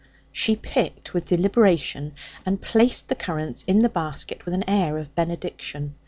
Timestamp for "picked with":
0.55-1.25